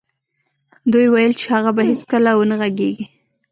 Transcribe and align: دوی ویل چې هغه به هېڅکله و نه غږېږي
دوی 0.91 1.07
ویل 1.09 1.33
چې 1.39 1.45
هغه 1.55 1.71
به 1.77 1.83
هېڅکله 1.89 2.29
و 2.35 2.47
نه 2.49 2.55
غږېږي 2.59 3.05